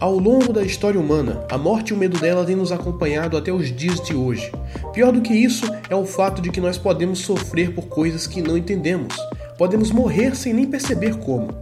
[0.00, 3.52] Ao longo da história humana, a morte e o medo dela têm nos acompanhado até
[3.52, 4.50] os dias de hoje.
[4.92, 8.42] Pior do que isso é o fato de que nós podemos sofrer por coisas que
[8.42, 9.14] não entendemos.
[9.58, 11.54] Podemos morrer sem nem perceber como.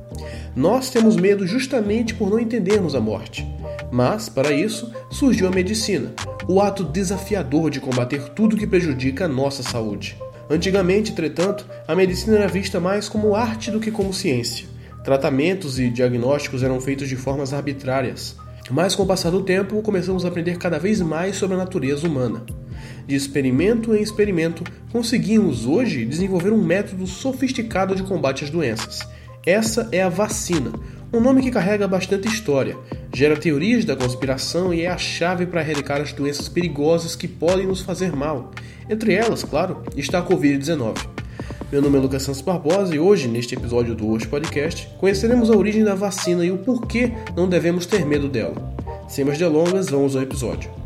[0.54, 3.44] Nós temos medo justamente por não entendermos a morte.
[3.90, 6.14] Mas, para isso, surgiu a medicina,
[6.46, 10.16] o ato desafiador de combater tudo que prejudica a nossa saúde.
[10.50, 14.66] Antigamente, entretanto, a medicina era vista mais como arte do que como ciência.
[15.04, 18.36] Tratamentos e diagnósticos eram feitos de formas arbitrárias.
[18.70, 22.06] Mas com o passar do tempo, começamos a aprender cada vez mais sobre a natureza
[22.06, 22.44] humana.
[23.06, 29.06] De experimento em experimento, conseguimos hoje desenvolver um método sofisticado de combate às doenças.
[29.46, 30.72] Essa é a vacina,
[31.12, 32.76] um nome que carrega bastante história,
[33.18, 37.66] gera teorias da conspiração e é a chave para erradicar as doenças perigosas que podem
[37.66, 38.52] nos fazer mal.
[38.88, 40.96] Entre elas, claro, está a Covid-19.
[41.72, 45.56] Meu nome é Lucas Santos Barbosa e hoje, neste episódio do Hoje Podcast, conheceremos a
[45.56, 48.54] origem da vacina e o porquê não devemos ter medo dela.
[49.08, 50.77] Sem mais delongas, vamos ao episódio.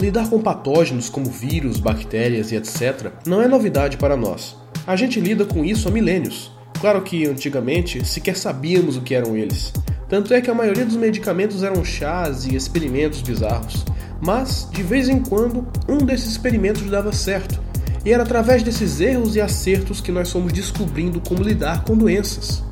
[0.00, 3.12] Lidar com patógenos como vírus, bactérias e etc.
[3.26, 4.56] não é novidade para nós.
[4.86, 6.50] A gente lida com isso há milênios.
[6.80, 9.74] Claro que antigamente sequer sabíamos o que eram eles.
[10.08, 13.84] Tanto é que a maioria dos medicamentos eram chás e experimentos bizarros.
[14.22, 17.60] Mas, de vez em quando, um desses experimentos dava certo.
[18.02, 22.64] E era através desses erros e acertos que nós fomos descobrindo como lidar com doenças.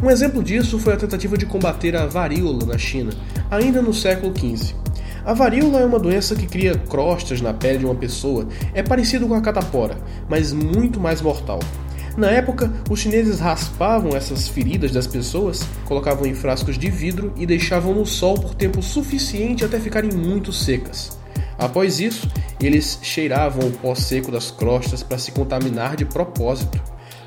[0.00, 3.10] Um exemplo disso foi a tentativa de combater a varíola na China,
[3.50, 4.86] ainda no século XV.
[5.26, 8.46] A varíola é uma doença que cria crostas na pele de uma pessoa.
[8.72, 11.58] É parecido com a catapora, mas muito mais mortal.
[12.16, 17.44] Na época, os chineses raspavam essas feridas das pessoas, colocavam em frascos de vidro e
[17.44, 21.18] deixavam no sol por tempo suficiente até ficarem muito secas.
[21.58, 22.28] Após isso,
[22.60, 26.80] eles cheiravam o pó seco das crostas para se contaminar de propósito.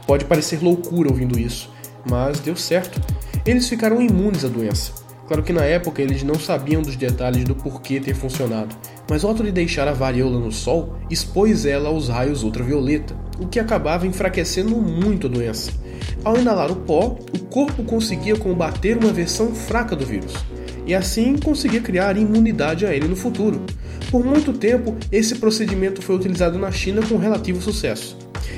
[0.08, 1.70] Pode parecer loucura ouvindo isso,
[2.10, 3.02] mas deu certo.
[3.46, 5.09] Eles ficaram imunes à doença.
[5.30, 8.76] Claro que na época eles não sabiam dos detalhes do porquê ter funcionado,
[9.08, 13.46] mas o ato de deixar a varíola no sol expôs ela aos raios ultravioleta, o
[13.46, 15.72] que acabava enfraquecendo muito a doença.
[16.24, 20.34] Ao inalar o pó, o corpo conseguia combater uma versão fraca do vírus,
[20.88, 23.62] e assim conseguia criar imunidade a ele no futuro.
[24.10, 28.18] Por muito tempo, esse procedimento foi utilizado na China com relativo sucesso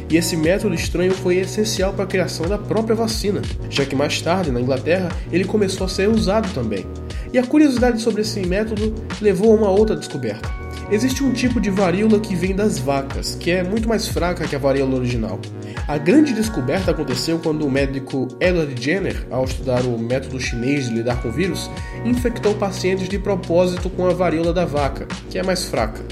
[0.10, 4.22] e esse método estranho foi essencial para a criação da própria vacina, já que mais
[4.22, 6.86] tarde, na Inglaterra, ele começou a ser usado também.
[7.34, 10.50] E a curiosidade sobre esse método levou a uma outra descoberta.
[10.92, 14.56] Existe um tipo de varíola que vem das vacas, que é muito mais fraca que
[14.56, 15.40] a varíola original.
[15.88, 20.96] A grande descoberta aconteceu quando o médico Edward Jenner, ao estudar o método chinês de
[20.96, 21.70] lidar com vírus,
[22.04, 26.04] infectou pacientes de propósito com a varíola da vaca, que é mais fraca.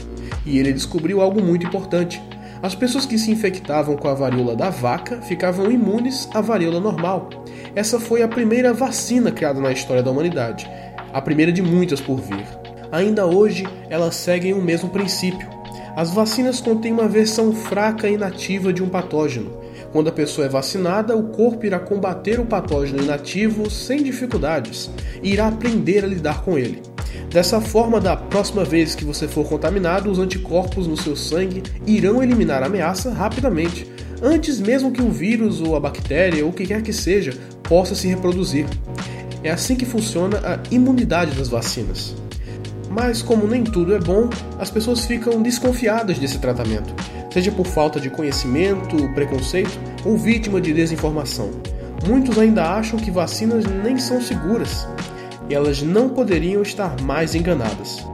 [0.46, 2.22] E ele descobriu algo muito importante.
[2.62, 7.30] As pessoas que se infectavam com a varíola da vaca ficavam imunes à varíola normal.
[7.74, 10.70] Essa foi a primeira vacina criada na história da humanidade,
[11.14, 12.46] a primeira de muitas por vir.
[12.92, 15.48] Ainda hoje, elas seguem o mesmo princípio.
[15.96, 19.58] As vacinas contêm uma versão fraca e inativa de um patógeno.
[19.94, 24.90] Quando a pessoa é vacinada, o corpo irá combater o patógeno inativo sem dificuldades
[25.24, 26.82] e irá aprender a lidar com ele.
[27.32, 32.24] Dessa forma, da próxima vez que você for contaminado, os anticorpos no seu sangue irão
[32.24, 33.86] eliminar a ameaça rapidamente,
[34.22, 37.34] antes mesmo que o vírus ou a bactéria ou o que quer que seja
[37.64, 38.66] possa se reproduzir.
[39.44, 42.16] É assim que funciona a imunidade das vacinas.
[42.90, 44.28] Mas, como nem tudo é bom,
[44.58, 46.92] as pessoas ficam desconfiadas desse tratamento,
[47.32, 51.52] seja por falta de conhecimento, preconceito ou vítima de desinformação.
[52.08, 54.88] Muitos ainda acham que vacinas nem são seguras
[55.50, 58.06] e elas não poderiam estar mais enganadas.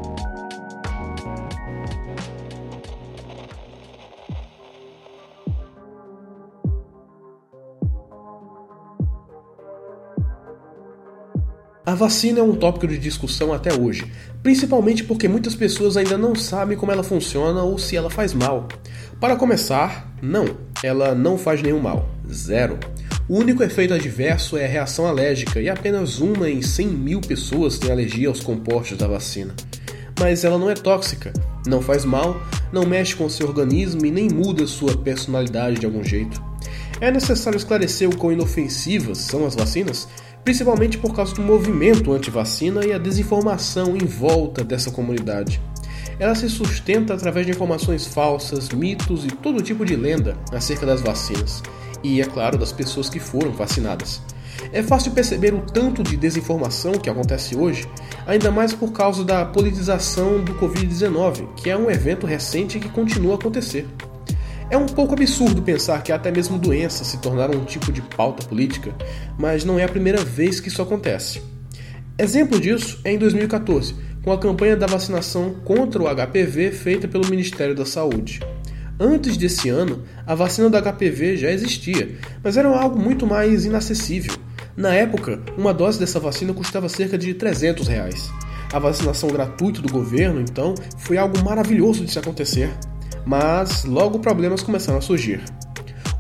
[11.86, 14.12] A vacina é um tópico de discussão até hoje,
[14.42, 18.68] principalmente porque muitas pessoas ainda não sabem como ela funciona ou se ela faz mal.
[19.19, 22.09] Para começar, não, ela não faz nenhum mal.
[22.27, 22.80] Zero.
[23.27, 27.80] O único efeito adverso é a reação alérgica e apenas uma em 100 mil pessoas
[27.80, 29.51] tem alergia aos compostos da vacina.
[30.19, 31.33] Mas ela não é tóxica,
[31.66, 32.39] não faz mal,
[32.72, 36.39] não mexe com seu organismo e nem muda sua personalidade de algum jeito.
[37.01, 40.07] É necessário esclarecer o quão inofensivas são as vacinas,
[40.44, 45.60] principalmente por causa do movimento anti-vacina e a desinformação em volta dessa comunidade.
[46.19, 51.01] ela se sustenta através de informações falsas, mitos e todo tipo de lenda acerca das
[51.01, 51.63] vacinas,
[52.06, 54.22] e, é claro, das pessoas que foram vacinadas.
[54.72, 57.88] É fácil perceber o tanto de desinformação que acontece hoje,
[58.25, 63.34] ainda mais por causa da politização do Covid-19, que é um evento recente que continua
[63.34, 63.88] a acontecer.
[64.69, 68.48] É um pouco absurdo pensar que até mesmo doenças se tornaram um tipo de pauta
[68.48, 68.94] política,
[69.38, 71.42] mas não é a primeira vez que isso acontece.
[72.18, 77.30] Exemplo disso é em 2014, com a campanha da vacinação contra o HPV feita pelo
[77.30, 78.40] Ministério da Saúde.
[78.97, 84.33] Antes desse ano, a vacina do HPV já existia, mas era algo muito mais inacessível.
[84.77, 88.31] Na época, uma dose dessa vacina custava cerca de 300 reais.
[88.71, 92.69] A vacinação gratuita do governo, então, foi algo maravilhoso de se acontecer.
[93.25, 95.44] Mas logo problemas começaram a surgir.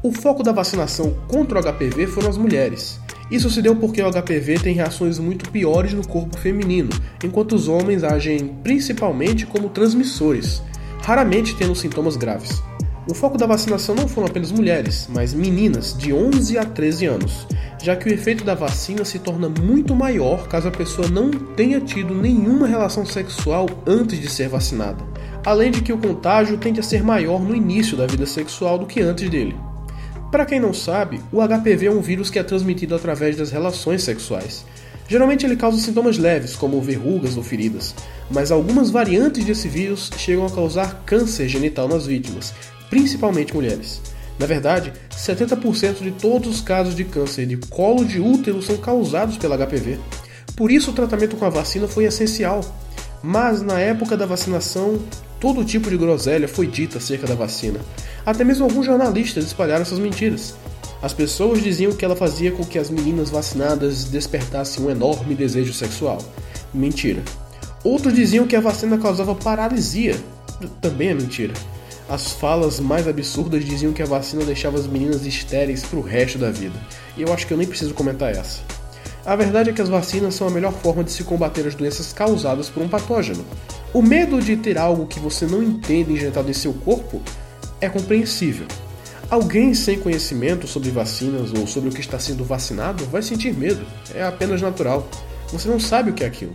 [0.03, 2.99] O foco da vacinação contra o HPV foram as mulheres.
[3.31, 6.89] Isso se deu porque o HPV tem reações muito piores no corpo feminino,
[7.23, 10.61] enquanto os homens agem principalmente como transmissores,
[11.05, 12.63] raramente tendo sintomas graves.
[13.07, 17.47] O foco da vacinação não foram apenas mulheres, mas meninas de 11 a 13 anos,
[17.79, 21.79] já que o efeito da vacina se torna muito maior caso a pessoa não tenha
[21.79, 25.05] tido nenhuma relação sexual antes de ser vacinada,
[25.45, 28.87] além de que o contágio tende a ser maior no início da vida sexual do
[28.87, 29.55] que antes dele.
[30.31, 34.01] Para quem não sabe, o HPV é um vírus que é transmitido através das relações
[34.01, 34.65] sexuais.
[35.07, 37.93] Geralmente ele causa sintomas leves, como verrugas ou feridas,
[38.29, 42.53] mas algumas variantes desse vírus chegam a causar câncer genital nas vítimas,
[42.89, 44.01] principalmente mulheres.
[44.39, 49.37] Na verdade, 70% de todos os casos de câncer de colo de útero são causados
[49.37, 49.97] pelo HPV.
[50.55, 52.61] Por isso o tratamento com a vacina foi essencial.
[53.23, 54.99] Mas na época da vacinação,
[55.39, 57.79] todo tipo de groselha foi dita acerca da vacina.
[58.25, 60.55] Até mesmo alguns jornalistas espalharam essas mentiras.
[61.01, 65.73] As pessoas diziam que ela fazia com que as meninas vacinadas despertassem um enorme desejo
[65.73, 66.19] sexual.
[66.73, 67.21] Mentira.
[67.83, 70.15] Outros diziam que a vacina causava paralisia.
[70.81, 71.53] Também é mentira.
[72.07, 76.51] As falas mais absurdas diziam que a vacina deixava as meninas estéreis pro resto da
[76.51, 76.79] vida.
[77.17, 78.61] E eu acho que eu nem preciso comentar essa.
[79.25, 82.13] A verdade é que as vacinas são a melhor forma de se combater as doenças
[82.13, 83.43] causadas por um patógeno.
[83.91, 87.21] O medo de ter algo que você não entende injetado em seu corpo
[87.81, 88.67] é compreensível.
[89.29, 93.83] Alguém sem conhecimento sobre vacinas ou sobre o que está sendo vacinado vai sentir medo,
[94.13, 95.07] é apenas natural.
[95.51, 96.53] Você não sabe o que é aquilo.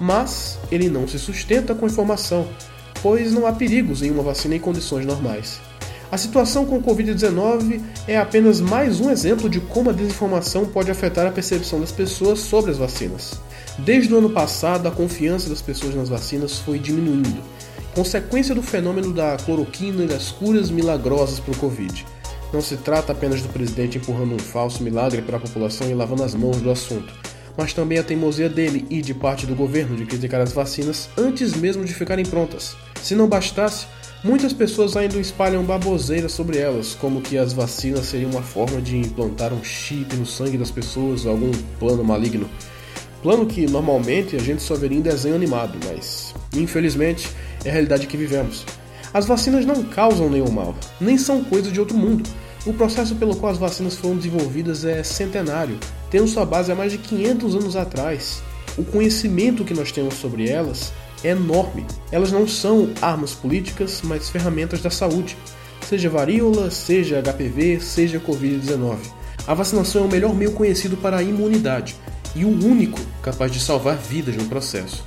[0.00, 2.48] Mas ele não se sustenta com informação,
[3.02, 5.60] pois não há perigos em uma vacina em condições normais.
[6.10, 10.90] A situação com o Covid-19 é apenas mais um exemplo de como a desinformação pode
[10.90, 13.38] afetar a percepção das pessoas sobre as vacinas.
[13.78, 17.42] Desde o ano passado, a confiança das pessoas nas vacinas foi diminuindo,
[17.98, 22.06] consequência do fenômeno da cloroquina e das curas milagrosas para o Covid.
[22.52, 26.22] Não se trata apenas do presidente empurrando um falso milagre para a população e lavando
[26.22, 27.12] as mãos do assunto,
[27.56, 31.56] mas também a teimosia dele e de parte do governo de criticar as vacinas antes
[31.56, 32.76] mesmo de ficarem prontas.
[33.02, 33.88] Se não bastasse,
[34.22, 38.96] muitas pessoas ainda espalham baboseiras sobre elas, como que as vacinas seriam uma forma de
[38.96, 41.50] implantar um chip no sangue das pessoas ou algum
[41.80, 42.48] plano maligno.
[43.24, 47.28] Plano que normalmente a gente só veria em desenho animado, mas infelizmente
[47.68, 48.64] é a realidade que vivemos.
[49.12, 52.28] As vacinas não causam nenhum mal, nem são coisa de outro mundo.
[52.66, 55.78] O processo pelo qual as vacinas foram desenvolvidas é centenário,
[56.10, 58.42] tendo sua base há mais de 500 anos atrás.
[58.76, 60.92] O conhecimento que nós temos sobre elas
[61.22, 61.86] é enorme.
[62.12, 65.36] Elas não são armas políticas, mas ferramentas da saúde,
[65.86, 68.98] seja varíola, seja HPV, seja Covid-19.
[69.46, 71.96] A vacinação é o melhor meio conhecido para a imunidade
[72.34, 75.04] e o único capaz de salvar vidas no processo.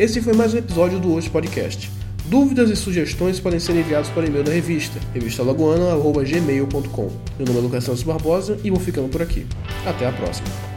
[0.00, 1.90] Esse foi mais um episódio do Hoje Podcast.
[2.24, 7.10] Dúvidas e sugestões podem ser enviados por e-mail da revista, revistalagoana.gmail.com.
[7.36, 9.46] Meu nome é Lucas Santos Barbosa e vou ficando por aqui.
[9.84, 10.69] Até a próxima.